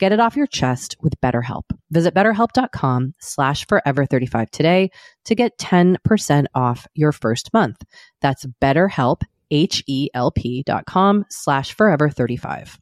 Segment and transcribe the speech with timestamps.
[0.00, 1.64] Get it off your chest with BetterHelp.
[1.90, 4.90] Visit betterhelp.com slash forever35 today
[5.26, 7.84] to get 10% off your first month.
[8.22, 12.78] That's betterhelp, H-E-L-P dot com slash forever35.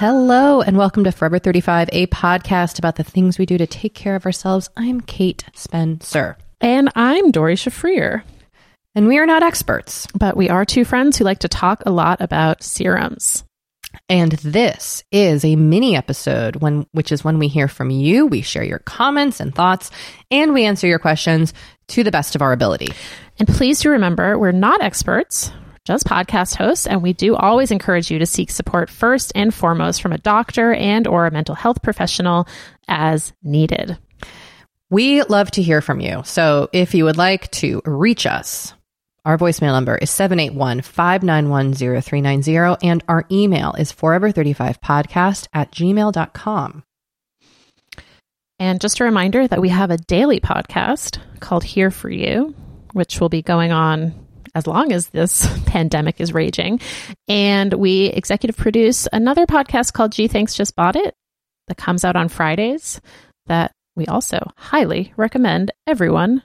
[0.00, 3.92] Hello and welcome to Forever 35, a podcast about the things we do to take
[3.92, 4.70] care of ourselves.
[4.74, 6.38] I'm Kate Spencer.
[6.58, 8.22] And I'm Dory Shafrier.
[8.94, 10.06] And we are not experts.
[10.14, 13.44] But we are two friends who like to talk a lot about serums.
[14.08, 18.40] And this is a mini episode when which is when we hear from you, we
[18.40, 19.90] share your comments and thoughts,
[20.30, 21.52] and we answer your questions
[21.88, 22.88] to the best of our ability.
[23.38, 25.52] And please do remember, we're not experts,
[25.86, 30.02] just podcast hosts, and we do always encourage you to seek support first and foremost
[30.02, 32.46] from a doctor and or a mental health professional
[32.88, 33.98] as needed.
[34.90, 36.20] We love to hear from you.
[36.24, 38.74] So if you would like to reach us,
[39.24, 46.82] our voicemail number is 781-591-0390 and our email is forever35podcast at gmail.com.
[48.58, 52.54] And just a reminder that we have a daily podcast called Here for You,
[52.92, 54.14] which will be going on
[54.54, 56.80] as long as this pandemic is raging.
[57.28, 61.14] And we executive produce another podcast called Gee Thanks Just Bought It
[61.68, 63.00] that comes out on Fridays
[63.46, 66.42] that we also highly recommend everyone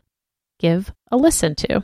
[0.59, 1.83] give a listen to.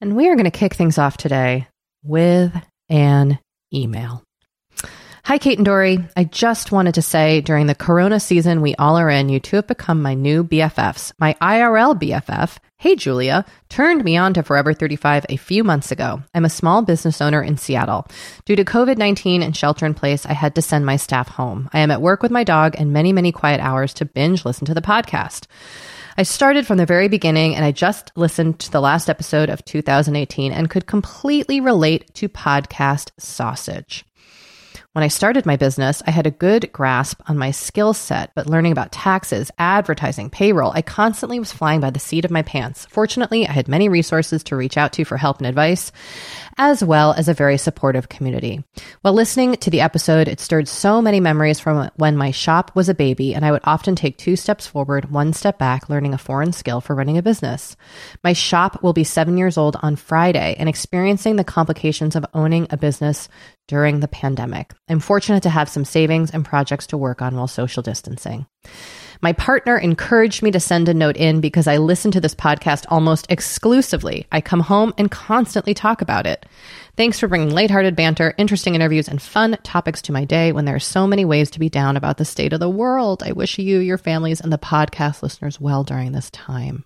[0.00, 1.68] And we are going to kick things off today
[2.02, 2.52] with
[2.88, 3.38] an
[3.72, 4.25] email.
[5.26, 5.98] Hi, Kate and Dory.
[6.16, 9.56] I just wanted to say during the Corona season we all are in, you two
[9.56, 11.12] have become my new BFFs.
[11.18, 16.22] My IRL BFF, Hey Julia, turned me on to Forever 35 a few months ago.
[16.32, 18.06] I'm a small business owner in Seattle.
[18.44, 21.68] Due to COVID 19 and shelter in place, I had to send my staff home.
[21.72, 24.64] I am at work with my dog and many, many quiet hours to binge listen
[24.66, 25.48] to the podcast.
[26.16, 29.64] I started from the very beginning and I just listened to the last episode of
[29.64, 34.04] 2018 and could completely relate to podcast sausage.
[34.96, 38.46] When I started my business, I had a good grasp on my skill set, but
[38.46, 42.86] learning about taxes, advertising, payroll, I constantly was flying by the seat of my pants.
[42.86, 45.92] Fortunately, I had many resources to reach out to for help and advice,
[46.58, 48.64] as well as a very supportive community.
[49.02, 52.88] While listening to the episode, it stirred so many memories from when my shop was
[52.88, 56.18] a baby, and I would often take two steps forward, one step back, learning a
[56.18, 57.76] foreign skill for running a business.
[58.24, 62.66] My shop will be seven years old on Friday and experiencing the complications of owning
[62.70, 63.28] a business
[63.68, 64.72] during the pandemic.
[64.88, 68.46] I'm fortunate to have some savings and projects to work on while social distancing.
[69.22, 72.84] My partner encouraged me to send a note in because I listen to this podcast
[72.88, 74.26] almost exclusively.
[74.30, 76.46] I come home and constantly talk about it.
[76.96, 80.76] Thanks for bringing lighthearted banter, interesting interviews, and fun topics to my day when there
[80.76, 83.22] are so many ways to be down about the state of the world.
[83.22, 86.84] I wish you, your families, and the podcast listeners well during this time.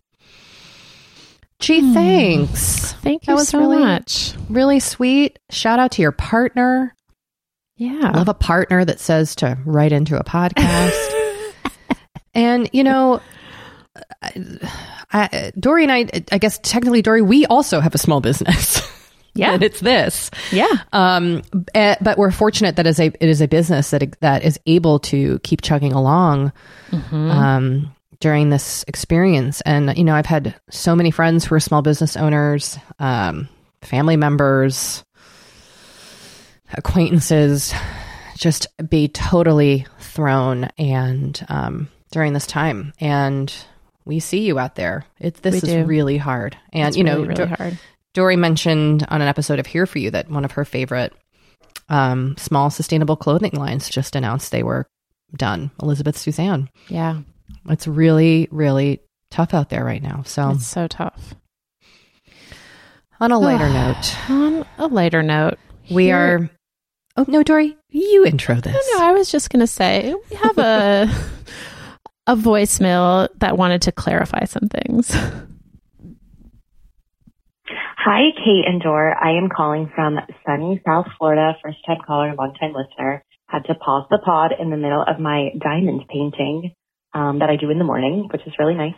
[1.61, 1.93] Gee, hmm.
[1.93, 2.93] thanks.
[2.94, 4.35] Thank you That was so really- much.
[4.49, 5.38] Really sweet.
[5.50, 6.94] Shout out to your partner.
[7.77, 8.11] Yeah.
[8.15, 11.17] love a partner that says to write into a podcast.
[12.35, 13.21] and you know,
[14.23, 14.59] I,
[15.12, 18.81] I, Dory and I, I guess technically, Dory, we also have a small business.
[19.32, 19.55] Yeah.
[19.55, 20.29] and it's this.
[20.50, 20.67] yeah.
[20.93, 21.43] Um,
[21.73, 24.99] eh, but we're fortunate that is a it is a business that that is able
[24.99, 26.53] to keep chugging along.
[27.12, 31.81] Um, during this experience, and you know, I've had so many friends who are small
[31.81, 33.49] business owners, um,
[33.82, 35.05] family members,
[36.75, 37.73] acquaintances,
[38.37, 42.92] just be totally thrown and um, during this time.
[43.00, 43.52] And
[44.04, 45.04] we see you out there.
[45.18, 45.84] It, this We is do.
[45.84, 46.56] really hard.
[46.72, 47.78] And It's you know, really, really Do- hard.
[48.14, 51.12] Dory mentioned on an episode of Here for You that one of her favorite
[51.88, 54.86] um, small sustainable clothing lines just announced they were
[55.36, 55.70] done.
[55.80, 56.68] Elizabeth Suzanne.
[56.88, 57.20] Yeah.
[57.68, 60.22] It's really, really tough out there right now.
[60.24, 61.34] So, It's so tough.
[63.20, 65.58] on a lighter note, On a lighter note,
[65.90, 66.50] we here- are.
[67.16, 68.72] Oh no, Dory, you intro this.
[68.92, 71.10] No, no, I was just going to say we have a
[72.31, 75.11] a voicemail that wanted to clarify some things.
[77.99, 79.12] Hi, Kate and Dor.
[79.12, 80.17] I am calling from
[80.47, 81.56] sunny South Florida.
[81.61, 83.25] First time caller, long time listener.
[83.47, 86.73] Had to pause the pod in the middle of my diamond painting
[87.12, 88.94] um, that I do in the morning, which is really nice.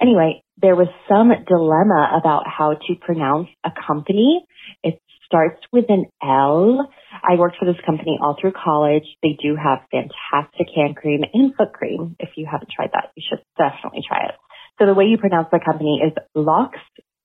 [0.00, 4.44] Anyway, there was some dilemma about how to pronounce a company.
[4.82, 6.90] It starts with an L.
[7.22, 9.04] I worked for this company all through college.
[9.22, 12.16] They do have fantastic hand cream and foot cream.
[12.18, 14.34] If you haven't tried that, you should definitely try it.
[14.78, 16.78] So the way you pronounce the company is Lux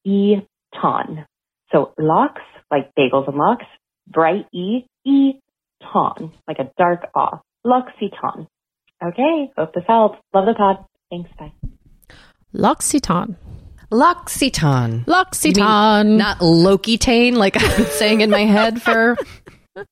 [0.06, 0.38] E
[0.80, 1.26] ton.
[1.72, 2.42] So lox,
[2.72, 3.66] like bagels and lox,
[4.08, 5.34] bright E, E,
[5.82, 7.42] ton, like a dark off.
[7.64, 8.48] L'Occitane.
[9.04, 10.18] Okay, hope this helps.
[10.34, 10.86] Love the pod.
[11.10, 11.52] Thanks, bye.
[12.54, 13.36] L'Occitane.
[13.92, 15.04] L'Occitane.
[15.06, 16.18] L'Occitane.
[16.18, 19.18] Not Lokitane, like I've been saying in my head for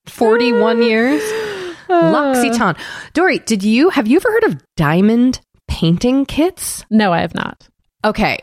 [0.06, 1.22] 41 years.
[1.88, 2.76] L'Occitane.
[3.12, 6.84] Dory, did you have you ever heard of diamond painting kits?
[6.90, 7.68] no, I have not.
[8.04, 8.38] Okay.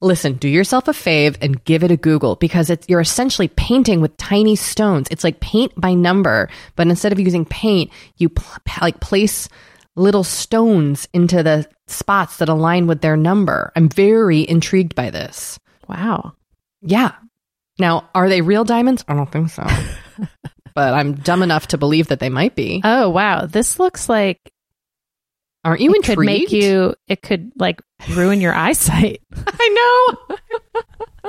[0.00, 4.00] Listen, do yourself a fave and give it a Google because it's, you're essentially painting
[4.00, 5.06] with tiny stones.
[5.12, 9.48] It's like paint by number, but instead of using paint, you pl- like place
[9.94, 13.70] little stones into the spots that align with their number.
[13.76, 15.56] I'm very intrigued by this.
[15.88, 16.32] Wow.
[16.80, 17.12] Yeah.
[17.78, 19.04] Now, are they real diamonds?
[19.06, 19.64] I don't think so.
[20.74, 22.80] but I'm dumb enough to believe that they might be.
[22.84, 23.46] Oh, wow.
[23.46, 24.38] This looks like
[25.64, 26.18] Aren't you it intrigued?
[26.18, 29.22] could make you it could like ruin your eyesight.
[29.46, 31.28] I know.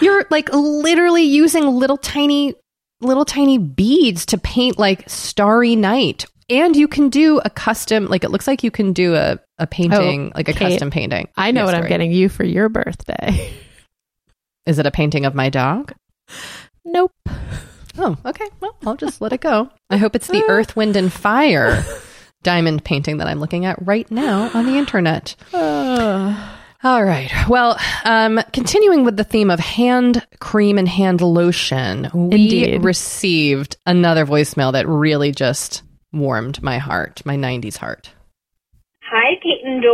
[0.00, 2.54] You're like literally using little tiny,
[3.00, 6.24] little tiny beads to paint like Starry Night.
[6.50, 9.66] And you can do a custom, like it looks like you can do a, a
[9.66, 11.28] painting, Oh, like a Kate, custom painting.
[11.36, 13.52] I know what I'm getting you for your birthday.
[14.66, 15.92] Is it a painting of my dog?
[16.84, 17.12] nope.
[17.98, 18.48] Oh, okay.
[18.60, 19.70] Well, I'll just let it go.
[19.90, 21.84] I hope it's the Earth, Wind, and Fire
[22.42, 25.36] diamond painting that I'm looking at right now on the internet.
[26.84, 27.30] All right.
[27.48, 32.84] Well, um, continuing with the theme of hand cream and hand lotion, we Indeed.
[32.84, 38.10] received another voicemail that really just warmed my heart, my 90s heart.
[39.12, 39.84] Hi, Kate and.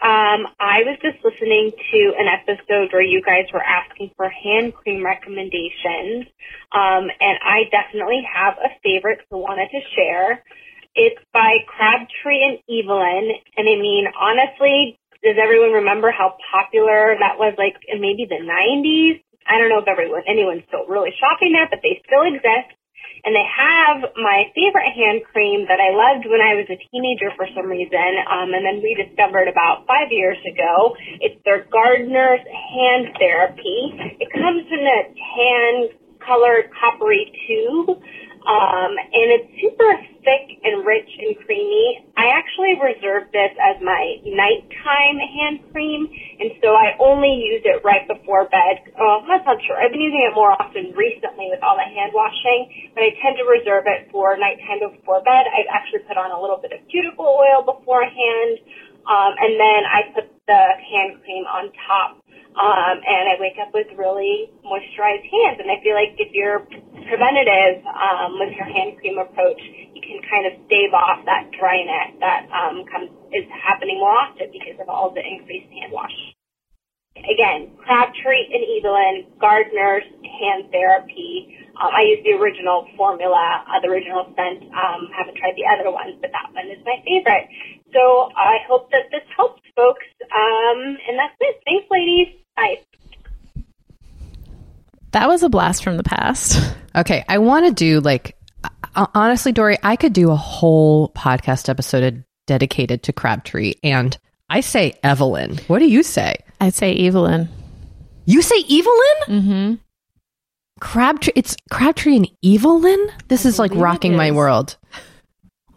[0.00, 4.72] Um, I was just listening to an episode where you guys were asking for hand
[4.72, 6.24] cream recommendations,
[6.72, 10.40] um, and I definitely have a favorite, I wanted to share.
[10.96, 17.36] It's by Crabtree and Evelyn, and I mean, honestly, does everyone remember how popular that
[17.36, 19.20] was, like in maybe the 90s?
[19.44, 22.72] I don't know if everyone, anyone's still really shopping that, but they still exist.
[23.24, 27.32] And they have my favorite hand cream that I loved when I was a teenager
[27.36, 30.92] for some reason, um, and then rediscovered about five years ago.
[31.24, 33.96] It's their Gardener's Hand Therapy.
[34.20, 38.00] It comes in a tan colored coppery tube.
[38.44, 39.88] Um, and it's super
[40.20, 42.04] thick and rich and creamy.
[42.12, 47.80] I actually reserved this as my nighttime hand cream, and so I only use it
[47.88, 48.84] right before bed.
[49.00, 49.72] Oh, that's not true.
[49.80, 53.40] I've been using it more often recently with all the hand washing, but I tend
[53.40, 55.48] to reserve it for nighttime before bed.
[55.48, 58.60] I've actually put on a little bit of cuticle oil beforehand,
[59.08, 62.24] um, and then I put the hand cream on top
[62.54, 65.58] um, and I wake up with really moisturized hands.
[65.58, 66.62] And I feel like if you're
[67.10, 72.14] preventative um, with your hand cream approach, you can kind of stave off that dryness
[72.22, 76.14] that um, comes is happening more often because of all the increased hand wash.
[77.18, 81.58] Again, Crabtree and Evelyn, Gardener's Hand Therapy.
[81.80, 84.62] Um, I use the original formula, uh, the original scent.
[84.72, 87.48] Um, haven't tried the other ones, but that one is my favorite.
[87.92, 90.06] So I hope that this helps folks.
[90.22, 91.62] Um, and that's it.
[91.64, 92.28] Thanks, ladies.
[92.56, 92.80] Bye.
[95.12, 96.74] That was a blast from the past.
[96.96, 98.36] Okay, I want to do like
[98.94, 104.16] uh, honestly, Dory, I could do a whole podcast episode dedicated to Crabtree, and
[104.48, 105.58] I say Evelyn.
[105.66, 106.36] What do you say?
[106.60, 107.48] I'd say Evelyn.
[108.26, 109.42] You say Evelyn?
[109.42, 109.74] Mm-hmm.
[110.84, 111.32] Crabtree.
[111.34, 113.08] It's Crabtree and Evelyn.
[113.28, 114.76] This is like rocking my world.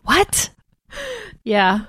[0.04, 0.50] What?
[1.44, 1.86] Yeah.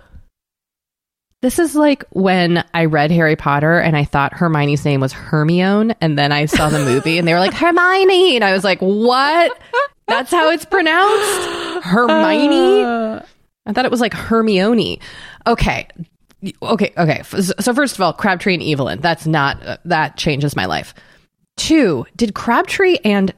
[1.42, 5.94] This is like when I read Harry Potter and I thought Hermione's name was Hermione,
[6.00, 8.78] and then I saw the movie and they were like Hermione, and I was like,
[8.78, 9.58] "What?
[10.06, 11.84] That's how it's pronounced?
[11.84, 13.20] Hermione?" Uh,
[13.66, 15.00] I thought it was like Hermione.
[15.44, 15.88] Okay.
[16.62, 17.22] Okay, okay.
[17.24, 19.00] So first of all, Crabtree and Evelyn.
[19.00, 20.94] That's not uh, that changes my life.
[21.58, 23.34] Two, did Crabtree and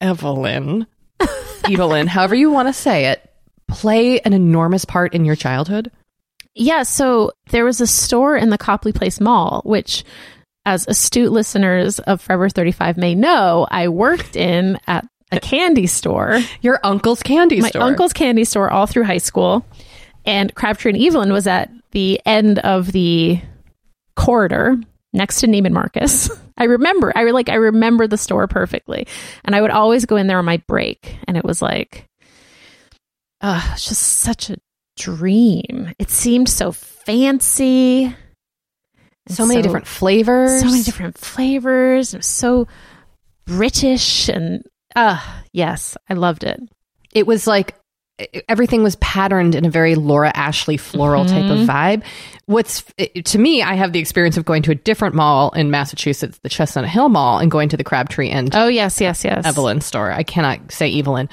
[0.00, 0.86] Evelyn,
[1.70, 3.30] Evelyn, however you want to say it,
[3.66, 5.90] play an enormous part in your childhood?
[6.54, 6.82] yeah.
[6.82, 10.04] So there was a store in the Copley Place Mall, which,
[10.66, 16.40] as astute listeners of Forever 35 may know, I worked in at a candy store.
[16.60, 17.80] Your uncle's candy my store.
[17.80, 19.64] My uncle's candy store all through high school.
[20.24, 23.40] And Crabtree and Evelyn was at the end of the
[24.16, 24.78] corridor
[25.18, 26.30] next to Neiman Marcus.
[26.56, 29.06] I remember, I like, I remember the store perfectly.
[29.44, 31.18] And I would always go in there on my break.
[31.28, 32.06] And it was like,
[33.42, 34.56] uh, it's just such a
[34.96, 35.92] dream.
[35.98, 38.14] It seemed so fancy.
[39.28, 40.60] so many different flavors.
[40.60, 42.14] so many different flavors.
[42.14, 42.66] It was so
[43.46, 44.62] British and
[44.94, 45.22] uh
[45.52, 46.60] yes, I loved it.
[47.14, 47.74] it was like
[48.48, 51.70] everything was patterned in a very Laura Ashley floral type of mm-hmm.
[51.70, 52.02] vibe.
[52.46, 52.84] What's
[53.24, 56.48] to me, I have the experience of going to a different mall in Massachusetts, the
[56.48, 59.46] Chestnut Hill Mall, and going to the Crabtree and Oh yes, yes, yes.
[59.46, 60.10] Evelyn store.
[60.10, 61.28] I cannot say Evelyn.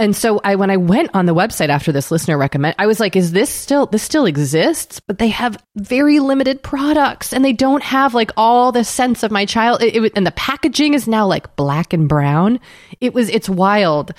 [0.00, 3.00] And so I when I went on the website after this listener recommend, I was
[3.00, 4.98] like, is this still this still exists?
[4.98, 9.30] But they have very limited products and they don't have like all the sense of
[9.30, 12.60] my child it, it, and the packaging is now like black and brown.
[13.02, 14.14] It was it's wild.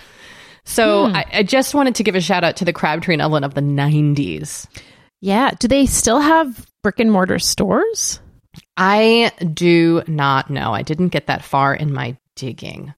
[0.63, 1.15] So hmm.
[1.15, 3.53] I, I just wanted to give a shout out to the Crabtree and Evelyn of
[3.53, 4.68] the 90s.
[5.20, 5.51] Yeah.
[5.60, 8.20] Do they still have brick and mortar stores?
[8.75, 10.74] I do not know.
[10.74, 12.94] I didn't get that far in my digging.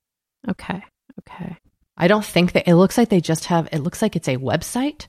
[0.50, 0.84] Okay.
[1.20, 1.58] Okay.
[1.98, 4.38] I don't think that it looks like they just have it looks like it's a
[4.38, 5.08] website.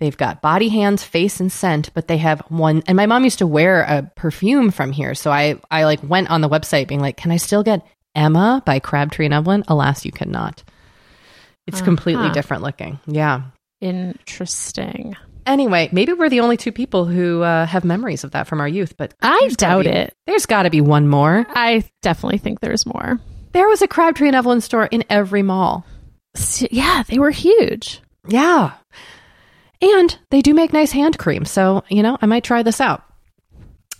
[0.00, 3.38] They've got body, hands, face, and scent, but they have one and my mom used
[3.38, 5.14] to wear a perfume from here.
[5.14, 8.62] So I I like went on the website being like, Can I still get Emma
[8.66, 9.64] by Crabtree and Evelyn?
[9.68, 10.64] Alas, you cannot.
[11.66, 12.34] It's completely Uh-huh.
[12.34, 12.98] different looking.
[13.06, 13.42] Yeah.
[13.80, 15.16] Interesting.
[15.46, 18.68] Anyway, maybe we're the only two people who uh, have memories of that from our
[18.68, 20.14] youth, but I doubt be- it.
[20.26, 21.46] There's got to be one more.
[21.50, 23.20] I definitely think there's more.
[23.52, 25.84] There was a Crabtree and Evelyn store in every mall.
[26.34, 28.00] S- Yeah, they were huge.
[28.26, 28.72] Yeah.
[29.82, 31.44] And they do make nice hand cream.
[31.44, 33.02] So, you know, I might try this out.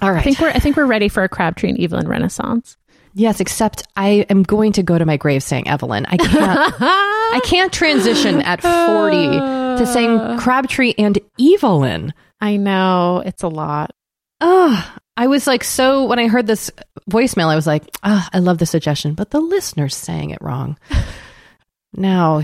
[0.01, 0.21] All right.
[0.21, 2.77] I think we're I think we're ready for a Crabtree and Evelyn renaissance.
[3.15, 6.07] Yes, except I am going to go to my grave saying Evelyn.
[6.07, 12.13] I can't I can't transition at 40 to saying Crabtree and Evelyn.
[12.41, 13.93] I know it's a lot.
[14.41, 16.71] Oh, I was like so when I heard this
[17.11, 20.77] voicemail, I was like, ah, I love the suggestion, but the listener's saying it wrong.
[21.95, 22.43] now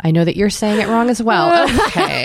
[0.00, 1.68] I know that you're saying it wrong as well.
[1.88, 2.24] Okay.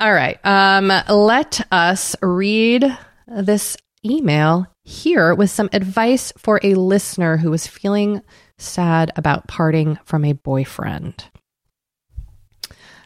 [0.00, 0.38] All right.
[0.44, 2.84] Um, let us read
[3.26, 8.22] this email here with some advice for a listener who was feeling
[8.56, 11.26] sad about parting from a boyfriend.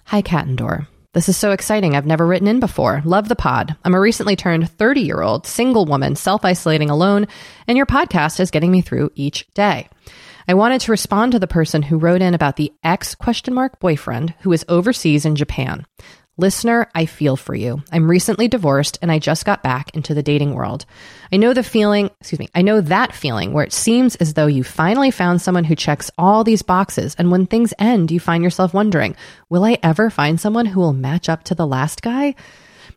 [0.04, 0.86] Hi, Door.
[1.12, 1.96] This is so exciting.
[1.96, 3.02] I've never written in before.
[3.04, 3.76] Love the pod.
[3.84, 7.26] I'm a recently turned 30 year old single woman self isolating alone,
[7.66, 9.88] and your podcast is getting me through each day.
[10.46, 13.80] I wanted to respond to the person who wrote in about the ex question mark
[13.80, 15.84] boyfriend who is overseas in Japan.
[16.38, 17.82] Listener, I feel for you.
[17.92, 20.86] I'm recently divorced and I just got back into the dating world.
[21.30, 24.46] I know the feeling, excuse me, I know that feeling where it seems as though
[24.46, 27.14] you finally found someone who checks all these boxes.
[27.18, 29.14] And when things end, you find yourself wondering,
[29.50, 32.34] will I ever find someone who will match up to the last guy?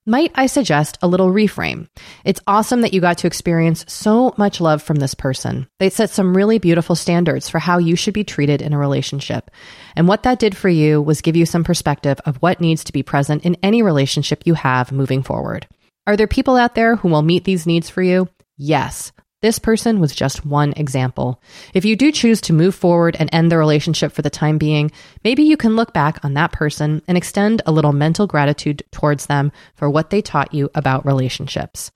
[0.05, 1.87] Might I suggest a little reframe?
[2.23, 5.67] It's awesome that you got to experience so much love from this person.
[5.79, 9.49] They set some really beautiful standards for how you should be treated in a relationship.
[9.95, 12.93] And what that did for you was give you some perspective of what needs to
[12.93, 15.67] be present in any relationship you have moving forward.
[16.05, 18.27] Are there people out there who will meet these needs for you?
[18.57, 19.11] Yes.
[19.41, 21.41] This person was just one example.
[21.73, 24.91] If you do choose to move forward and end the relationship for the time being,
[25.23, 29.25] maybe you can look back on that person and extend a little mental gratitude towards
[29.25, 31.91] them for what they taught you about relationships.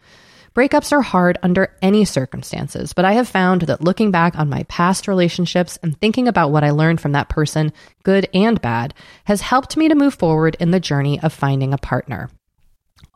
[0.53, 4.63] Breakups are hard under any circumstances, but I have found that looking back on my
[4.63, 7.71] past relationships and thinking about what I learned from that person,
[8.03, 8.93] good and bad,
[9.25, 12.29] has helped me to move forward in the journey of finding a partner.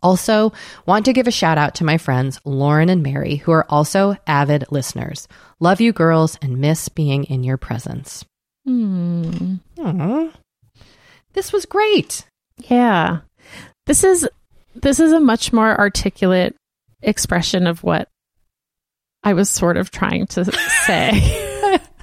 [0.02, 0.52] Also,
[0.86, 4.18] want to give a shout out to my friends Lauren and Mary, who are also
[4.28, 5.28] avid listeners.
[5.60, 8.26] Love you, girls, and miss being in your presence.
[8.66, 9.56] Hmm.
[9.80, 10.30] Aw.
[11.34, 12.26] This was great.
[12.58, 13.20] Yeah.
[13.86, 14.28] This is
[14.76, 16.56] this is a much more articulate
[17.02, 18.08] expression of what
[19.24, 20.46] I was sort of trying to
[20.86, 21.80] say.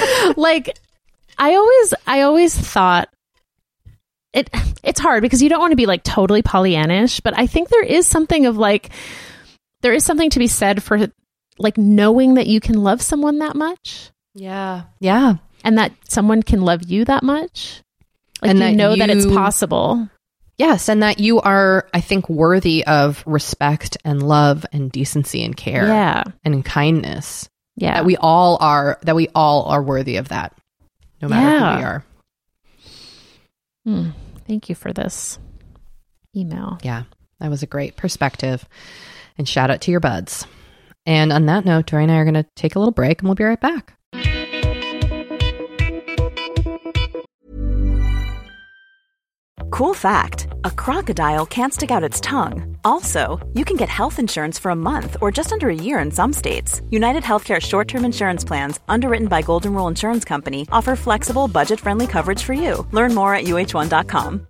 [0.36, 0.78] like
[1.38, 3.08] I always I always thought
[4.32, 4.50] it
[4.82, 7.84] it's hard because you don't want to be like totally Pollyannish, but I think there
[7.84, 8.90] is something of like
[9.82, 11.08] there is something to be said for
[11.58, 14.84] like knowing that you can love someone that much Yeah.
[15.00, 15.34] Yeah.
[15.64, 17.82] and that someone can love you that much.
[18.40, 20.08] Like And you that know that it's possible.
[20.58, 20.88] Yes.
[20.88, 25.86] And that you are, I think, worthy of respect and love and decency and care
[25.86, 26.24] Yeah.
[26.44, 27.48] and kindness.
[27.76, 27.94] Yeah.
[27.94, 30.56] That we all are, that we all are worthy of that,
[31.20, 31.72] no matter Yeah.
[31.72, 32.04] who we are.
[33.84, 34.10] Hmm.
[34.46, 35.38] Thank you for this
[36.36, 36.78] email.
[36.82, 37.04] Yeah.
[37.40, 38.64] That was a great perspective.
[39.38, 40.46] And shout out to your buds.
[41.06, 43.28] And on that note, Dory and I are going to take a little break and
[43.28, 43.94] we'll be right back.
[49.70, 52.76] Cool fact a crocodile can't stick out its tongue.
[52.84, 56.10] Also, you can get health insurance for a month or just under a year in
[56.10, 56.80] some states.
[56.90, 61.80] United Healthcare short term insurance plans, underwritten by Golden Rule Insurance Company, offer flexible, budget
[61.80, 62.86] friendly coverage for you.
[62.92, 64.46] Learn more at uh1.com.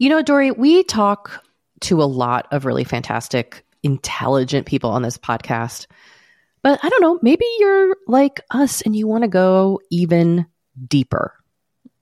[0.00, 1.44] You know, Dory, we talk
[1.80, 5.86] to a lot of really fantastic, intelligent people on this podcast.
[6.62, 10.46] But I don't know, maybe you're like us and you want to go even
[10.86, 11.37] deeper.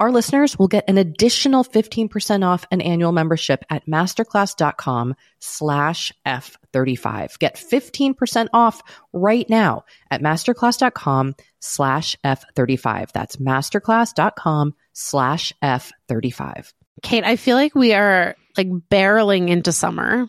[0.00, 7.38] our listeners will get an additional 15% off an annual membership at masterclass.com slash F35.
[7.38, 13.12] Get 15% off right now at masterclass.com slash F35.
[13.12, 16.72] That's masterclass.com slash F35.
[17.02, 20.28] Kate, I feel like we are like barreling into summer.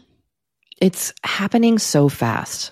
[0.81, 2.71] It's happening so fast.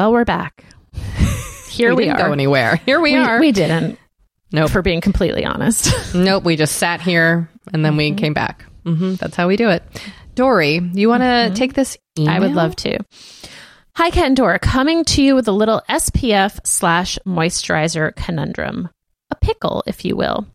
[0.00, 0.64] Well, we're back.
[1.68, 2.28] Here we, didn't are.
[2.28, 2.76] go anywhere.
[2.86, 3.38] Here we, are.
[3.38, 3.98] We didn't.
[4.50, 4.70] Nope.
[4.70, 5.92] For being completely honest.
[6.14, 8.64] Nope, we just sat here and then we came back.
[8.86, 9.82] hmm That's how we do it.
[10.34, 12.32] Dory, you want to take this email?
[12.32, 12.98] I would love to.
[13.94, 18.88] Hi, Kat and Dora, coming to you with a little SPF slash moisturizer conundrum.
[19.30, 20.46] A pickle, if you will.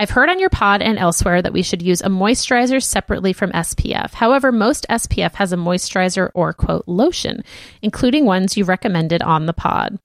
[0.00, 3.52] I've heard on your pod and elsewhere that we should use a moisturizer separately from
[3.52, 4.14] SPF.
[4.14, 7.44] However, most SPF has a moisturizer or quote lotion,
[7.82, 9.98] including ones you recommended on the pod.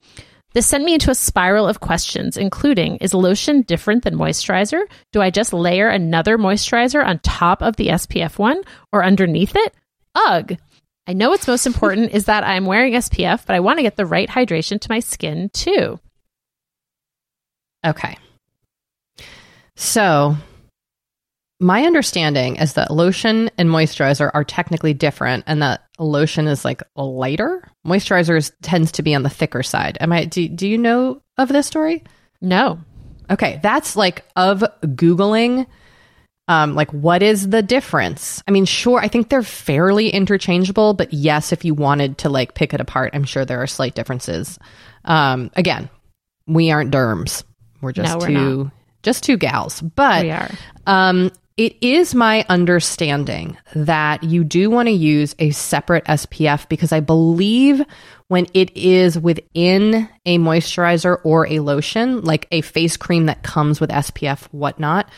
[0.52, 4.82] This sent me into a spiral of questions, including Is lotion different than moisturizer?
[5.14, 8.60] Do I just layer another moisturizer on top of the SPF one
[8.92, 9.74] or underneath it?
[10.14, 10.58] Ugh.
[11.06, 13.96] I know what's most important is that I'm wearing SPF, but I want to get
[13.96, 15.98] the right hydration to my skin too.
[17.82, 18.18] Okay.
[19.76, 20.36] So,
[21.60, 26.82] my understanding is that lotion and moisturizer are technically different and that lotion is like
[26.96, 27.66] lighter.
[27.86, 29.96] Moisturizer is, tends to be on the thicker side.
[30.00, 32.04] Am I do, do you know of this story?
[32.42, 32.78] No.
[33.30, 35.66] Okay, that's like of googling
[36.48, 38.42] um like what is the difference?
[38.46, 42.54] I mean, sure, I think they're fairly interchangeable, but yes, if you wanted to like
[42.54, 44.58] pick it apart, I'm sure there are slight differences.
[45.06, 45.88] Um again,
[46.46, 47.44] we aren't derms.
[47.80, 48.70] We're just No, we're two
[49.06, 49.80] just two gals.
[49.80, 50.50] But We are.
[50.86, 56.92] um, it is my understanding that you do want to use a separate SPF because
[56.92, 57.80] I believe
[58.28, 63.80] when it is within a moisturizer or a lotion, like a face cream that comes
[63.80, 65.08] with SPF, whatnot,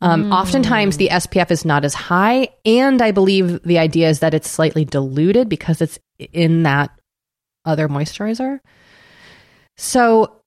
[0.00, 2.50] um, oftentimes the SPF is not as high.
[2.64, 5.98] And I believe the idea is that it's slightly diluted because it's
[6.32, 6.90] in that
[7.64, 8.60] other moisturizer.
[9.76, 10.37] So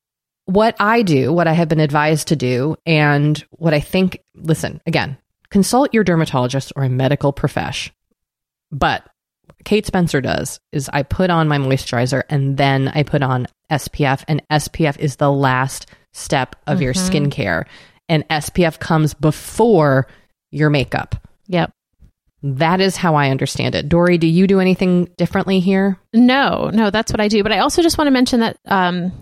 [0.45, 4.81] what I do, what I have been advised to do, and what I think, listen,
[4.85, 5.17] again,
[5.49, 7.91] consult your dermatologist or a medical profesh.
[8.71, 9.07] But
[9.63, 14.23] Kate Spencer does is I put on my moisturizer and then I put on SPF,
[14.27, 17.65] and SPF is the last step of your skincare.
[18.09, 20.07] And SPF comes before
[20.51, 21.15] your makeup.
[21.47, 21.71] Yep.
[22.43, 23.87] That is how I understand it.
[23.87, 25.97] Dory, do you do anything differently here?
[26.11, 27.43] No, no, that's what I do.
[27.43, 29.13] But I also just want to mention that um,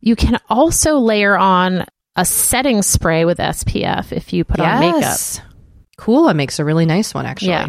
[0.00, 1.84] you can also layer on
[2.16, 5.18] a setting spray with SPF if you put on makeup.
[5.96, 6.28] Cool.
[6.28, 7.50] It makes a really nice one, actually.
[7.50, 7.68] Yeah.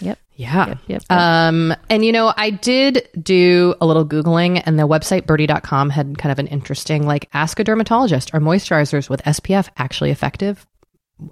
[0.00, 0.18] Yep.
[0.36, 0.66] Yeah.
[0.66, 1.10] Yep, yep, yep.
[1.10, 6.16] Um, and you know, I did do a little Googling and the website byrdie.com had
[6.18, 10.66] kind of an interesting, like, ask a dermatologist, are moisturizers with SPF actually effective?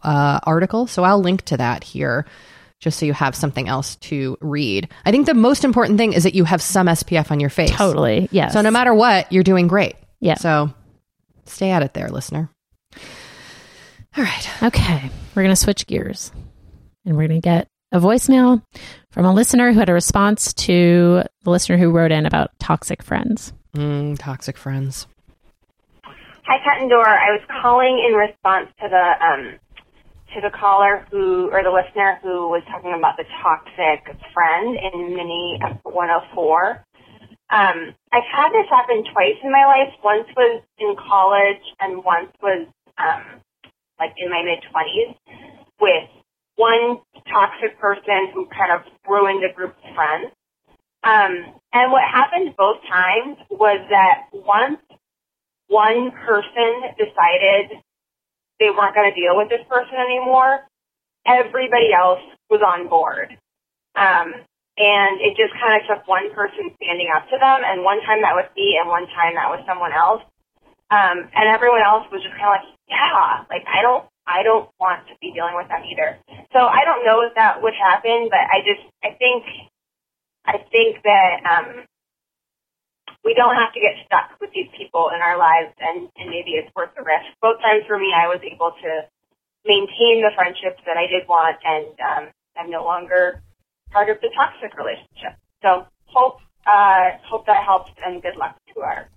[0.02, 0.86] Uh, article.
[0.86, 2.26] So I'll link to that here
[2.80, 4.88] just so you have something else to read.
[5.04, 7.70] I think the most important thing is that you have some SPF on your face.
[7.70, 8.28] Totally.
[8.30, 8.52] Yes.
[8.52, 9.96] So no matter what, you're doing great.
[10.20, 10.34] Yeah.
[10.34, 10.72] So
[11.46, 12.50] stay at it there, listener.
[14.16, 14.62] All right.
[14.62, 16.32] Okay, we're going to switch gears
[17.04, 18.62] and we're going to get a voicemail
[19.10, 23.02] from a listener who had a response to the listener who wrote in about toxic
[23.02, 23.52] friends.
[23.76, 25.06] Mm, toxic friends.
[26.04, 27.10] Hi, Kat and Dora.
[27.10, 29.58] I was calling in response to the um,
[30.34, 35.14] to the caller who or the listener who was talking about the toxic friend in
[35.14, 36.84] Mini 104.
[37.50, 39.94] Um, I've had this happen twice in my life.
[40.04, 42.66] Once was in college, and once was
[42.98, 43.40] um,
[43.98, 45.16] like in my mid 20s
[45.80, 46.08] with
[46.56, 46.98] one
[47.30, 50.32] toxic person who kind of ruined a group of friends.
[51.04, 54.80] Um, and what happened both times was that once
[55.68, 57.78] one person decided
[58.60, 60.66] they weren't going to deal with this person anymore,
[61.26, 63.36] everybody else was on board.
[63.94, 64.34] Um,
[64.78, 68.22] and it just kind of took one person standing up to them, and one time
[68.22, 70.22] that was me, and one time that was someone else.
[70.90, 74.70] Um, and everyone else was just kind of like, yeah, like I don't, I don't
[74.80, 76.16] want to be dealing with them either.
[76.52, 79.44] So I don't know if that would happen, but I just, I think,
[80.46, 81.84] I think that um,
[83.24, 86.52] we don't have to get stuck with these people in our lives, and, and maybe
[86.52, 87.26] it's worth the risk.
[87.42, 88.90] Both times for me, I was able to
[89.66, 92.24] maintain the friendships that I did want, and um,
[92.56, 93.42] I'm no longer
[93.90, 95.36] part of the toxic relationship.
[95.62, 99.08] So hope uh, hope that helps, and good luck to our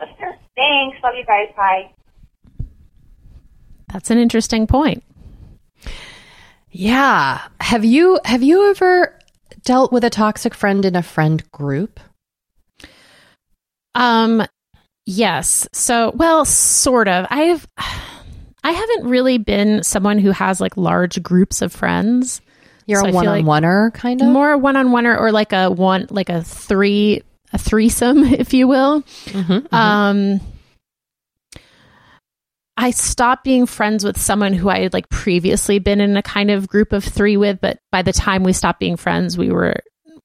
[0.00, 0.34] listeners.
[0.56, 0.96] Thanks.
[1.02, 1.48] Love you guys.
[1.56, 1.90] Bye.
[3.92, 5.04] That's an interesting point.
[6.70, 7.42] Yeah.
[7.60, 9.18] Have you have you ever
[9.64, 12.00] dealt with a toxic friend in a friend group?
[13.94, 14.44] Um,
[15.06, 15.68] yes.
[15.72, 17.26] So, well, sort of.
[17.30, 17.66] I've,
[18.62, 22.40] I haven't really been someone who has like large groups of friends.
[22.86, 24.28] You're So a one on like oneer kind of.
[24.28, 28.68] More one on one or like a one, like a three, a threesome, if you
[28.68, 29.02] will.
[29.26, 29.72] Mhm, mhm.
[29.72, 30.40] Um,
[32.76, 36.50] I stopped being friends with someone who I had like previously been in a kind
[36.50, 39.76] of group of three with, but by the time we stopped being friends, we were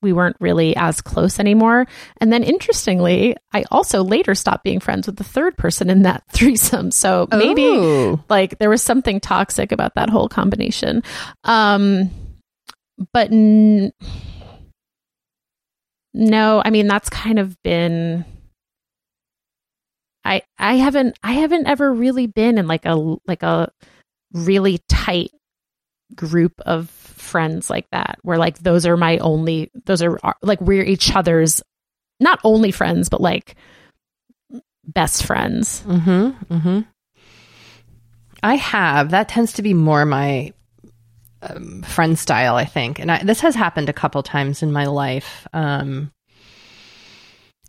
[0.02, 1.88] we weren't really as close anymore.
[2.18, 6.24] And then interestingly, I also later stopped being friends with the third person in that
[6.34, 6.92] threesome.
[6.92, 8.24] So maybe Ooh.
[8.30, 11.04] like there was something toxic about that whole combination.
[11.44, 12.10] Um
[13.14, 13.92] but n-
[16.14, 18.26] no, I mean that's kind of been
[20.26, 23.72] I I haven't I haven't ever really been in like a like a
[24.34, 25.32] really tight
[26.16, 26.99] group of
[27.30, 31.62] friends like that where like those are my only those are like we're each other's
[32.20, 33.56] not only friends but like
[34.94, 35.84] best friends.
[35.86, 36.54] Mm-hmm.
[36.54, 36.80] Mm-hmm.
[38.42, 39.12] I have.
[39.12, 40.54] That tends to be more my
[41.42, 43.00] um, friend style, I think.
[43.00, 45.48] And I, this has happened a couple times in my life.
[45.54, 46.12] Um,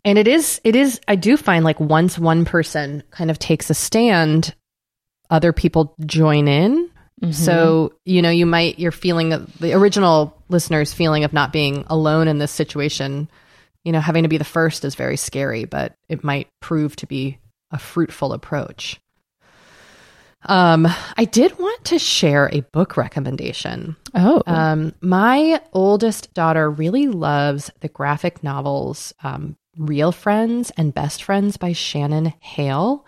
[0.04, 3.68] and it is, it is, I do find like once one person kind of takes
[3.68, 4.54] a stand,
[5.28, 6.90] other people join in.
[7.22, 7.32] Mm-hmm.
[7.32, 9.30] So, you know, you might, you're feeling
[9.60, 13.28] the original listener's feeling of not being alone in this situation,
[13.84, 17.06] you know, having to be the first is very scary, but it might prove to
[17.06, 17.38] be
[17.70, 19.00] a fruitful approach.
[20.46, 23.96] Um, I did want to share a book recommendation.
[24.14, 24.42] Oh.
[24.46, 31.56] Um, my oldest daughter really loves the graphic novels um, Real Friends and Best Friends
[31.56, 33.04] by Shannon Hale.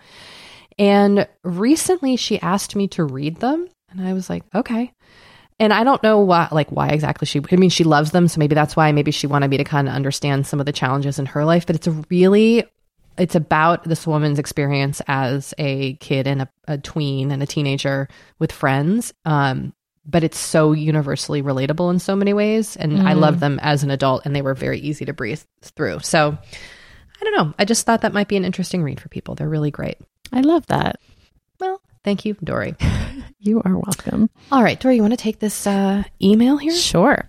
[0.77, 3.67] And recently she asked me to read them.
[3.93, 4.91] And I was like, okay.
[5.59, 8.27] And I don't know why, like why exactly she, I mean, she loves them.
[8.27, 10.71] So maybe that's why, maybe she wanted me to kind of understand some of the
[10.71, 12.65] challenges in her life, but it's a really,
[13.17, 18.09] it's about this woman's experience as a kid and a, a tween and a teenager
[18.39, 19.13] with friends.
[19.25, 19.73] Um,
[20.05, 22.75] but it's so universally relatable in so many ways.
[22.75, 25.99] And I love them as an adult and they were very easy to breathe through.
[25.99, 26.37] So
[27.21, 27.53] I don't know.
[27.57, 29.35] I just thought that might be an interesting read for people.
[29.35, 29.97] They're really great.
[30.33, 30.99] I love that.
[32.03, 32.75] Thank you, Doree.
[33.45, 34.29] You are welcome.
[34.53, 36.73] All right, Doree, you want to take this uh, email here?
[36.73, 37.27] Sure.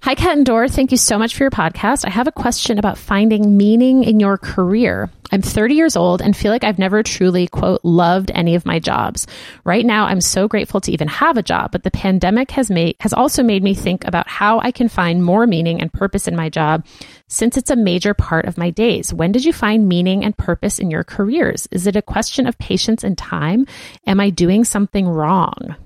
[0.00, 0.66] Hi, Kat and Dor.
[0.66, 2.04] Thank you so much for your podcast.
[2.04, 5.08] I have a question about finding meaning in your career.
[5.32, 8.78] I'm 30 years old and feel like I've never truly, quote, loved any of my
[8.78, 9.26] jobs.
[9.64, 12.96] Right now, I'm so grateful to even have a job, but the pandemic has made,
[13.00, 16.36] has also made me think about how I can find more meaning and purpose in
[16.36, 16.84] my job
[17.28, 19.12] since it's a major part of my days.
[19.14, 21.66] When did you find meaning and purpose in your careers?
[21.70, 23.66] Is it a question of patience and time?
[24.06, 25.76] Am I doing something wrong?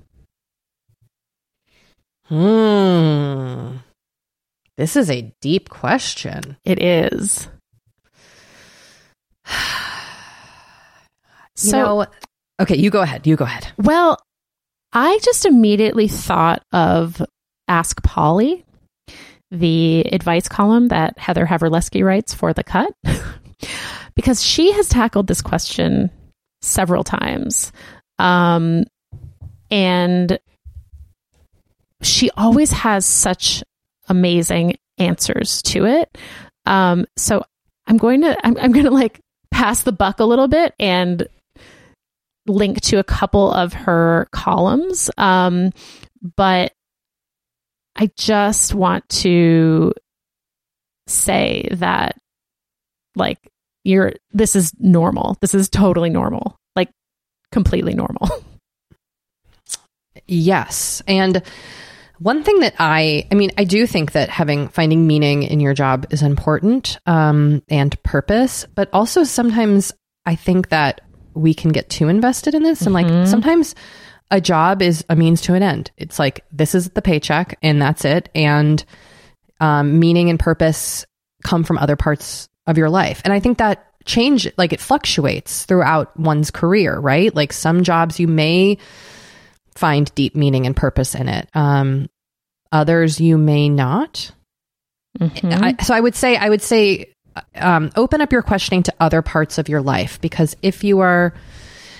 [2.25, 3.77] Hmm.
[4.75, 6.57] This is a deep question.
[6.65, 7.47] It is.
[11.59, 12.05] You know,
[12.61, 13.25] okay, you go ahead.
[13.25, 13.67] You go ahead.
[13.77, 14.19] Well,
[14.93, 17.21] I just immediately thought of
[17.67, 18.63] Ask Polly,
[19.51, 22.93] the advice column that Heather Havrilesky writes for The Cut,
[24.15, 26.11] because she has tackled this question
[26.61, 27.71] several times.
[28.19, 28.85] Um,
[29.69, 30.39] and
[32.01, 33.63] she always has such
[34.07, 36.17] amazing answers to it.
[36.65, 37.43] Um, so
[37.87, 39.19] I'm going to, I'm, I'm going to like
[39.57, 41.27] pass the buck a little bit and
[42.45, 45.09] link to a couple of her columns.
[45.17, 45.71] Um,
[46.35, 46.73] but
[47.95, 49.93] I just want to
[51.07, 52.19] say that
[53.15, 53.39] like
[53.83, 55.37] you're this is normal.
[55.41, 56.55] This is totally normal.
[56.75, 56.91] Like
[57.51, 58.29] completely normal.
[60.29, 61.01] Yes.
[61.07, 61.41] And
[62.19, 65.73] one thing that I, I mean, I do think that having finding meaning in your
[65.73, 69.93] job is important um, and purpose, but also sometimes
[70.25, 71.01] I think that
[71.33, 72.81] we can get too invested in this.
[72.81, 73.75] And like sometimes
[74.31, 75.91] a job is a means to an end.
[75.97, 78.29] It's like this is the paycheck and that's it.
[78.33, 78.83] And
[79.59, 81.05] um, meaning and purpose
[81.43, 83.21] come from other parts of your life.
[83.23, 87.33] And I think that change, like it fluctuates throughout one's career, right?
[87.33, 88.77] Like some jobs you may
[89.77, 91.49] find deep meaning and purpose in it.
[91.53, 92.09] Um,
[92.71, 94.31] others you may not.
[95.79, 97.13] I, so I would say, I would say,
[97.55, 101.33] um, open up your questioning to other parts of your life because if you are,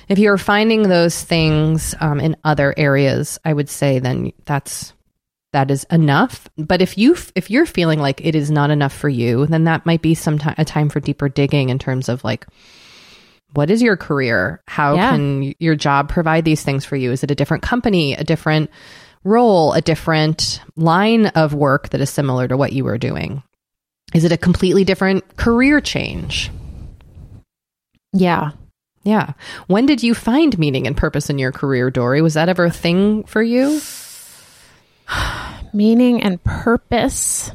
[0.07, 4.93] if you are finding those things um, in other areas, I would say then that's
[5.53, 6.47] that is enough.
[6.57, 9.85] But if you if you're feeling like it is not enough for you, then that
[9.85, 12.47] might be some ti- a time for deeper digging in terms of like
[13.53, 14.61] what is your career?
[14.67, 15.11] How Yeah.
[15.11, 17.11] can your job provide these things for you?
[17.11, 18.69] Is it a different company, a different
[19.23, 23.43] role, a different line of work that is similar to what you were doing?
[24.13, 26.51] Is it a completely different career change?
[28.13, 28.51] yeah.
[29.03, 29.33] Yeah.
[29.67, 32.19] When did you find meaning and purpose in your career, Doree?
[32.21, 33.79] Was that ever a thing for you?
[35.73, 37.51] meaning and purpose.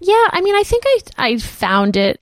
[0.00, 2.20] Yeah, I mean, I think I I found it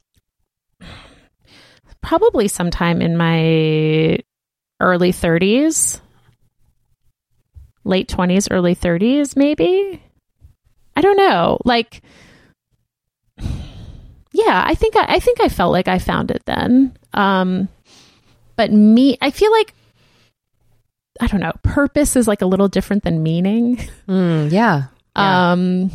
[2.03, 4.19] probably sometime in my
[4.81, 6.01] early 30s,
[7.85, 10.03] late 20s, early 30s maybe.
[10.97, 11.59] I don't know.
[11.65, 12.03] Like
[14.33, 16.97] yeah, I think I, I think I felt like I found it then.
[17.15, 17.69] Um
[18.57, 19.75] but me I feel like
[21.21, 23.77] I don't know, purpose is like a little different than meaning.
[24.09, 24.85] Mm, yeah.
[25.17, 25.53] Yeah.
[25.53, 25.91] Um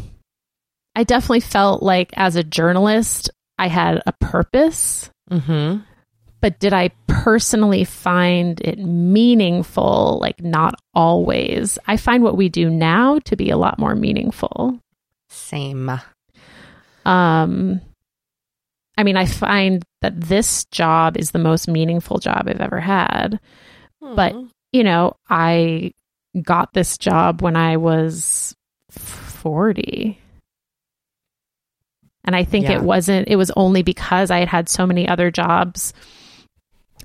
[0.96, 3.30] I definitely felt like as a journalist,
[3.60, 5.10] I had a purpose.
[5.30, 5.80] Mm-hmm.
[6.46, 10.20] But did I personally find it meaningful?
[10.22, 11.80] Like, not always.
[11.88, 14.80] I find what we do now to be a lot more meaningful.
[15.28, 15.90] Same.
[17.04, 17.82] Um,
[18.96, 23.40] I mean, I find that this job is the most meaningful job I've ever had.
[24.00, 24.36] But,
[24.72, 25.94] you know, I
[26.44, 28.54] got this job when I was
[28.92, 30.20] 40.
[32.24, 32.74] And I think Yeah.
[32.74, 35.92] it wasn't, it was only because I had had so many other jobs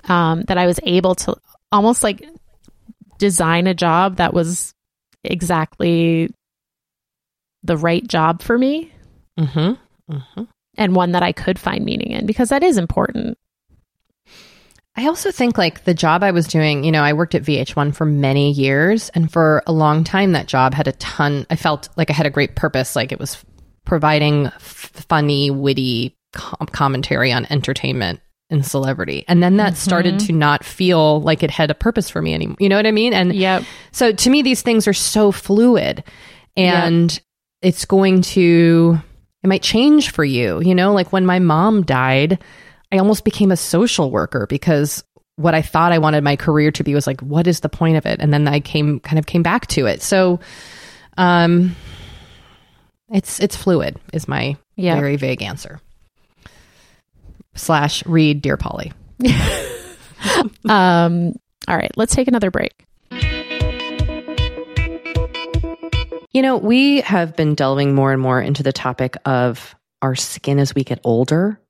[0.08, 1.36] um, that I was able to
[1.72, 2.26] almost like
[3.18, 4.74] design a job that was
[5.24, 6.32] exactly
[7.62, 8.92] the right job for me
[9.38, 10.12] Mm-hmm.
[10.14, 10.42] Mm-hmm.
[10.76, 13.38] and one that I could find meaning in because that is important.
[14.96, 17.94] I also think like the job I was doing, you know, I worked at VH1
[17.94, 21.88] for many years and for a long time that job had a ton I felt
[21.96, 23.42] like I had a great purpose like it was
[23.86, 28.20] providing f- funny, witty com- commentary on entertainment
[28.50, 29.24] and celebrity.
[29.28, 32.56] And then that started to not feel like it had a purpose for me anymore.
[32.58, 33.12] You know what I mean?
[33.14, 33.64] And Yep.
[33.92, 36.02] so to me, these things are so fluid
[36.56, 37.20] and
[37.62, 38.98] it's going to,
[39.42, 40.60] it might change for you.
[40.60, 42.38] You know, like when my mom died,
[42.92, 45.04] I almost became a social worker because
[45.36, 47.96] what I thought I wanted my career to be was like, what is the point
[47.96, 48.20] of it?
[48.20, 50.02] And then I came, kind of came back to it.
[50.02, 50.40] So,
[51.16, 51.76] um,
[53.08, 54.96] it's, it's fluid is my Yeah.
[54.96, 55.80] very vague answer.
[57.60, 58.92] Slash read Dear Polly.
[60.68, 61.32] Um,
[61.66, 62.86] all right, let's take another break.
[66.32, 70.58] You know, we have been delving more and more into the topic of our skin
[70.58, 71.60] as we get older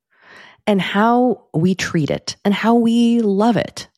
[0.67, 3.89] and how we treat it and how we love it.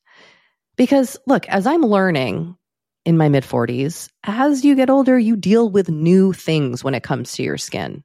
[0.76, 2.56] Because look, as I'm learning
[3.04, 7.02] in my mid 40s, as you get older, you deal with new things when it
[7.02, 8.04] comes to your skin.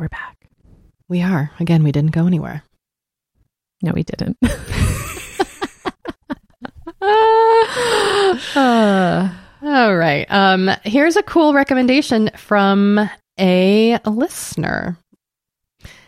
[0.00, 0.48] We're back.
[1.08, 1.50] We are.
[1.60, 2.62] Again, we didn't go anywhere.
[3.82, 4.38] No, we didn't.
[7.02, 9.28] Uh,
[9.62, 10.24] All right.
[10.30, 14.96] Um, here's a cool recommendation from a listener.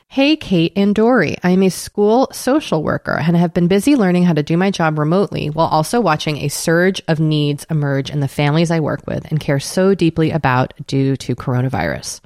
[0.09, 1.36] Hey, Kate and Dory.
[1.43, 4.99] I'm a school social worker and have been busy learning how to do my job
[4.99, 9.30] remotely while also watching a surge of needs emerge in the families I work with
[9.30, 12.22] and care so deeply about due to coronavirus.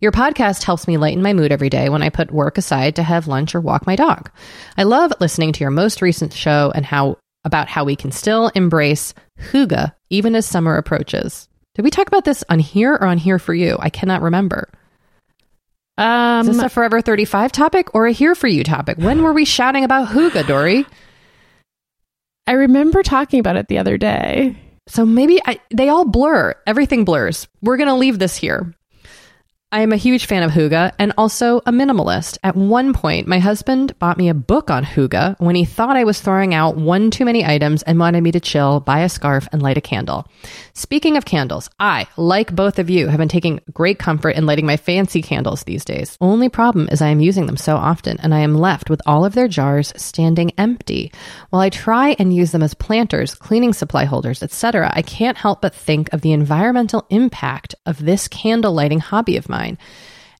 [0.00, 3.02] Your podcast helps me lighten my mood every day when I put work aside to
[3.02, 4.30] have lunch or walk my dog.
[4.76, 8.48] I love listening to your most recent show and how about how we can still
[8.54, 9.14] embrace
[9.52, 11.48] hygge even as summer approaches.
[11.74, 13.76] Did we talk about this on here or on here for you?
[13.78, 14.68] I cannot remember.
[15.98, 18.98] Um, Is this a Forever 35 topic or a Here For You topic?
[18.98, 20.84] When were we shouting about hygge, Doree?
[22.46, 24.56] I remember talking about it the other day.
[24.88, 26.54] So maybe I, they all blur.
[26.66, 27.48] Everything blurs.
[27.60, 28.72] We're going to leave this here.
[29.72, 32.38] I am a huge fan of hygge and also a minimalist.
[32.44, 36.04] At one point, my husband bought me a book on hygge when he thought I
[36.04, 39.48] was throwing out one too many items and wanted me to chill, buy a scarf,
[39.50, 40.28] and light a candle.
[40.74, 44.66] Speaking of candles, I, like both of you, have been taking great comfort in lighting
[44.66, 46.16] my fancy candles these days.
[46.20, 49.24] Only problem is I am using them so often and I am left with all
[49.24, 51.10] of their jars standing empty.
[51.50, 55.60] While I try and use them as planters, cleaning supply holders, etc., I can't help
[55.60, 59.78] but think of the environmental impact of this candle lighting hobby of mine mine.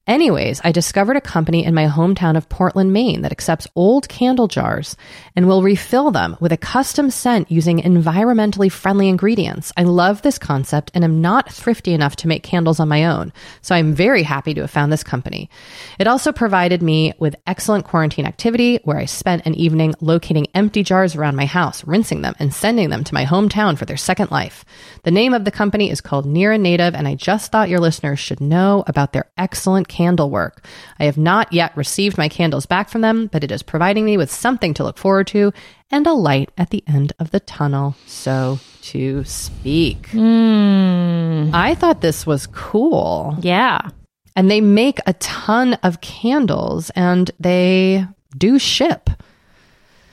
[0.06, 4.46] Anyways, I discovered a company in my hometown of Portland, Maine that accepts old candle
[4.46, 4.96] jars
[5.34, 9.72] and will refill them with a custom scent using environmentally friendly ingredients.
[9.76, 13.32] I love this concept and am not thrifty enough to make candles on my own,
[13.62, 15.50] so I'm very happy to have found this company.
[15.98, 20.84] It also provided me with excellent quarantine activity where I spent an evening locating empty
[20.84, 24.30] jars around my house, rinsing them, and sending them to my hometown for their second
[24.30, 24.64] life.
[25.02, 27.80] The name of the company is called Near and Native, and I just thought your
[27.80, 30.64] listeners should know about their excellent candle work.
[31.00, 34.16] I have not yet received my candles back from them, but it is providing me
[34.18, 35.52] with something to look forward to
[35.90, 40.08] and a light at the end of the tunnel, so to speak.
[40.08, 41.50] Hmm.
[41.54, 43.38] I thought this was cool.
[43.40, 43.90] Yeah.
[44.34, 49.08] And they make a ton of candles and they do ship.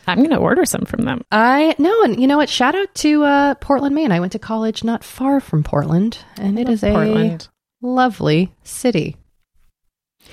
[0.07, 1.23] I'm going to order some from them.
[1.31, 2.49] I know, and you know what?
[2.49, 4.11] Shout out to uh, Portland, Maine.
[4.11, 7.37] I went to college not far from Portland, and it is a
[7.81, 9.15] lovely city.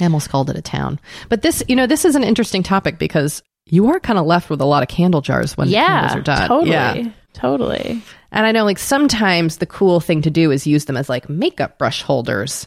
[0.02, 0.98] I almost called it a town,
[1.28, 4.50] but this, you know, this is an interesting topic because you are kind of left
[4.50, 6.18] with a lot of candle jars when the candles Yeah.
[6.18, 6.48] are done.
[6.48, 6.70] Totally.
[6.70, 8.02] Yeah, Totally.
[8.32, 11.28] and I know, like sometimes the cool thing to do is use them as like
[11.28, 12.66] makeup brush holders,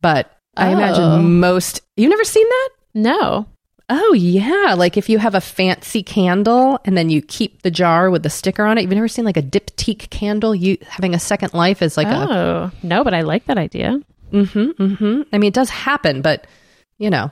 [0.00, 0.72] but I Oh.
[0.72, 1.80] imagine most.
[1.96, 2.68] You've never seen that?
[2.94, 3.46] No.
[3.88, 8.10] Oh yeah, like if you have a fancy candle and then you keep the jar
[8.10, 8.82] with the sticker on it.
[8.82, 12.30] You've never seen like a diptyque candle you having a second life as like a
[12.30, 14.00] oh, no, but I like that idea.
[14.32, 15.22] Mm-hmm, mm-hmm.
[15.32, 16.46] I mean it does happen, but
[16.98, 17.30] you know,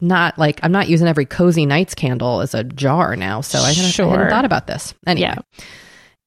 [0.00, 3.40] not like I'm not using every cozy nights candle as a jar now.
[3.42, 4.10] So I, hadn't- I Sure.
[4.10, 4.94] hadn't thought about this.
[5.06, 5.28] Anyway.
[5.34, 5.64] Yeah.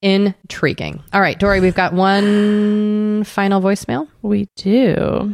[0.02, 1.02] Intriguing.
[1.14, 4.10] All right, Doree, we've got one final voicemail.
[4.22, 5.34] We do.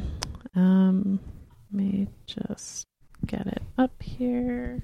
[0.56, 1.20] Um,
[1.74, 2.86] let me just
[3.26, 4.84] get it up here.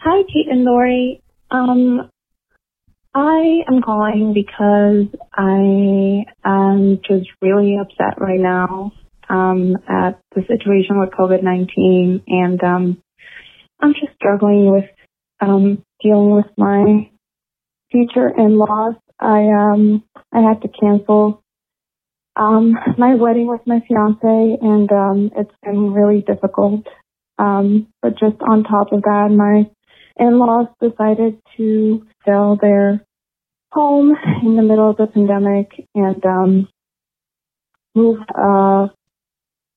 [0.00, 1.22] Hi, Kate and Lori.
[1.52, 2.10] Um,
[3.18, 8.92] I am calling because I am just really upset right now
[9.28, 13.02] um, at the situation with COVID-19, and um,
[13.80, 14.84] I'm just struggling with
[15.40, 17.10] um, dealing with my
[17.90, 18.94] future in-laws.
[19.18, 21.42] I um, I had to cancel
[22.36, 26.86] um, my wedding with my fiance, and um, it's been really difficult.
[27.36, 29.68] Um, but just on top of that, my
[30.20, 33.04] in-laws decided to sell their
[33.78, 34.12] home
[34.42, 36.68] in the middle of the pandemic and um,
[37.94, 38.18] move.
[38.34, 38.88] Uh,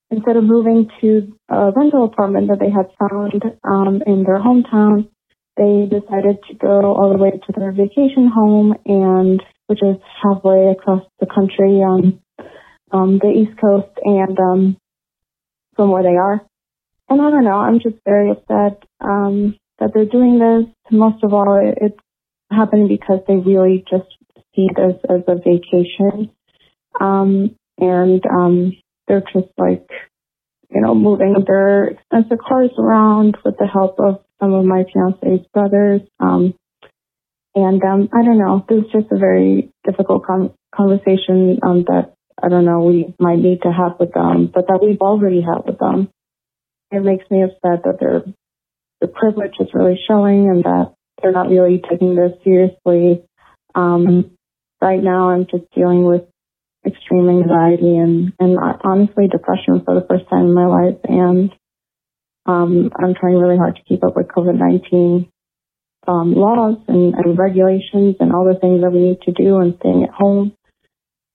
[0.09, 5.07] instead of moving to a rental apartment that they had found um, in their hometown,
[5.55, 10.71] they decided to go all the way to their vacation home, and which is halfway
[10.71, 12.19] across the country on
[12.91, 14.77] um, the East Coast, and um,
[15.75, 16.41] from where they are.
[17.09, 17.59] And I don't know.
[17.67, 18.83] I'm just very upset.
[18.99, 20.65] Um, that they're doing this.
[20.91, 22.00] Most of all, it- it's
[22.51, 24.07] happening because they really just
[24.55, 26.31] see this as a vacation.
[26.99, 28.73] Um, and um,
[29.07, 29.87] they're just like,
[30.69, 35.45] you know, moving their expensive cars around with the help of some of my fiance's
[35.53, 36.01] brothers.
[36.19, 36.53] Um,
[37.55, 42.13] and um, I don't know, this is just a very difficult con- conversation um, that
[42.41, 45.65] I don't know we might need to have with them, but that we've already had
[45.65, 46.09] with them.
[46.91, 48.23] It makes me upset that they're
[49.01, 53.23] the privilege is really showing and that they're not really taking this seriously.
[53.75, 54.31] Um,
[54.81, 56.23] right now, I'm just dealing with
[56.85, 60.97] extreme anxiety and, and honestly depression for the first time in my life.
[61.03, 61.51] And
[62.45, 65.27] um, I'm trying really hard to keep up with COVID 19.
[66.07, 69.75] um, laws and, and regulations and all the things that we need to do and
[69.79, 70.53] staying at home.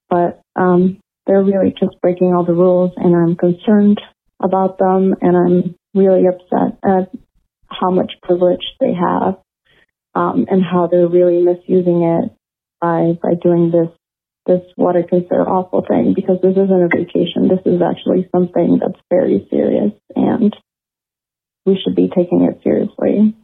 [0.09, 4.01] But um, they're really just breaking all the rules, and I'm concerned
[4.43, 7.11] about them, and I'm really upset at
[7.69, 9.37] how much privilege they have
[10.17, 12.33] um, and how they're really misusing it
[12.81, 13.93] by by doing this
[14.47, 17.49] this what I consider awful thing because this isn't a vacation.
[17.49, 20.57] This is actually something that's very serious, and
[21.67, 23.37] we should be taking it seriously.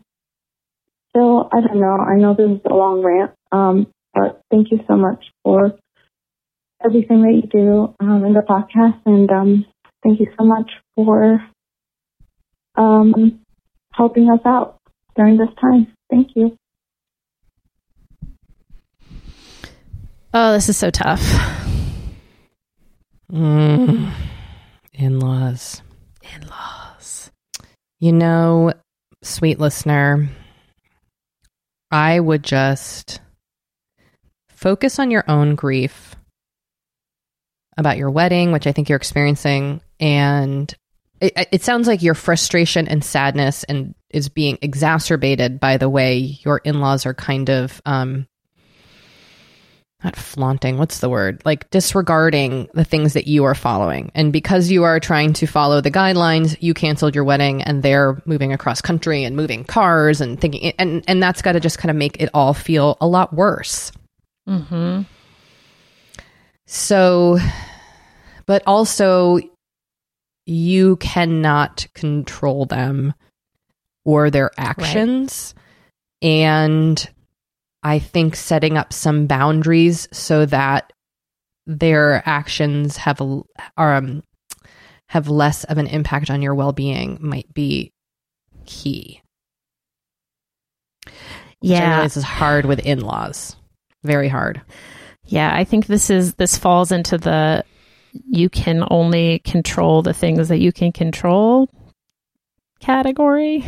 [1.14, 1.98] So I don't know.
[1.98, 5.76] I know this is a long rant, um, but thank you so much for
[6.82, 9.66] everything that you do um, in the podcast, and um,
[10.02, 11.44] thank you so much for
[12.76, 13.40] um,
[13.92, 14.78] helping us out
[15.16, 15.92] during this time.
[16.10, 16.56] Thank you.
[20.34, 21.20] Oh, this is so tough.
[23.30, 24.12] Mm.
[24.94, 25.82] In laws.
[26.34, 27.30] In laws.
[28.00, 28.72] You know,
[29.22, 30.28] sweet listener,
[31.90, 33.20] I would just
[34.48, 36.16] focus on your own grief
[37.76, 39.82] about your wedding, which I think you're experiencing.
[40.00, 40.72] And
[41.20, 46.38] it, it sounds like your frustration and sadness and is being exacerbated by the way
[46.44, 48.26] your in-laws are kind of um,
[50.04, 51.42] not flaunting what's the word?
[51.44, 54.10] Like disregarding the things that you are following.
[54.14, 58.20] And because you are trying to follow the guidelines you canceled your wedding and they're
[58.24, 61.90] moving across country and moving cars and thinking and and that's got to just kind
[61.90, 63.92] of make it all feel a lot worse.
[64.48, 65.02] Mm-hmm.
[66.66, 67.38] so
[68.46, 69.38] but also
[70.46, 73.14] you cannot control them
[74.04, 75.54] or their actions.
[76.20, 77.08] And
[77.82, 80.92] I think setting up some boundaries so that
[81.66, 83.42] their actions have a,
[83.76, 84.22] um,
[85.08, 87.92] have less of an impact on your well-being might be
[88.66, 89.20] key.
[91.60, 92.02] Yeah.
[92.02, 93.56] This is hard with in-laws.
[94.02, 94.62] Very hard.
[95.24, 97.64] Yeah, I think this is this falls into the
[98.12, 101.70] you can only control the things that you can control
[102.80, 103.64] category.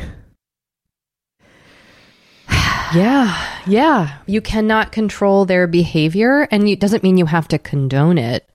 [2.95, 4.18] Yeah, yeah.
[4.26, 8.49] You cannot control their behavior, and it doesn't mean you have to condone it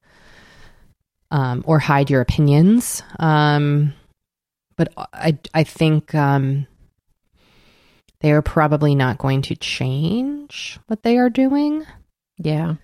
[1.32, 3.04] um, or hide your opinions.
[3.20, 3.94] Um,
[4.78, 6.68] but I, I think um,
[8.22, 11.86] they are probably not going to change what they are doing,
[12.38, 12.76] Yeah.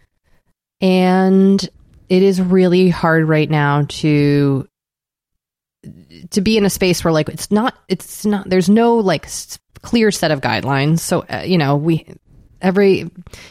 [0.82, 1.70] and
[2.10, 4.68] it is really hard right now to
[6.32, 9.28] to be in a space where like it's not it's not there's no like
[9.86, 11.00] clear set of guidelines.
[11.00, 12.06] So uh, you know we
[12.62, 13.10] every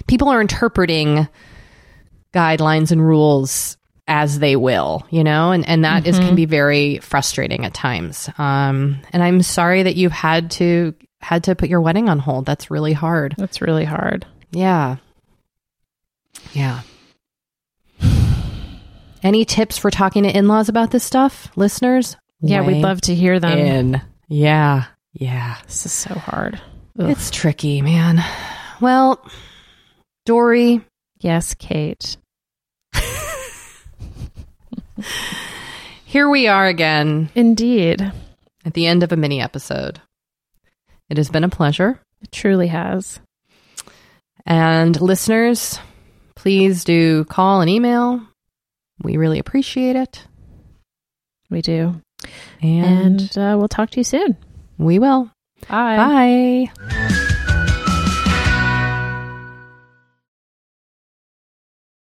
[0.08, 1.28] people are interpreting
[2.34, 3.76] guidelines and rules
[4.06, 8.28] as they will you know and and that is can be very frustrating at times.
[8.36, 12.44] Um and i'm sorry that you've had to had to put your wedding on hold.
[12.44, 13.34] That's really hard.
[13.38, 14.26] That's really hard.
[14.50, 14.96] yeah.
[16.52, 16.82] Yeah.
[19.22, 21.48] Any tips for talking to in-laws about this stuff?
[21.56, 22.16] Listeners?
[22.40, 23.58] Yeah, we'd love to hear them.
[23.58, 24.02] in.
[24.28, 26.60] Yeah yeah This is so hard.
[26.98, 27.08] Ugh.
[27.10, 28.22] it's tricky man
[28.80, 29.24] well
[30.26, 30.80] doree
[31.20, 32.16] yes, Kate.
[36.04, 38.12] here we are again Indeed.
[38.64, 40.00] at the end of a mini episode
[41.08, 43.20] it has been a pleasure It truly has.
[44.46, 45.78] and listeners
[46.36, 48.20] please do call and email
[49.02, 50.24] we really appreciate it
[51.50, 52.00] We do.
[52.62, 54.36] and, And uh, we'll talk to you soon.
[54.78, 55.30] We will
[55.68, 56.68] Bye.
[56.76, 57.20] bye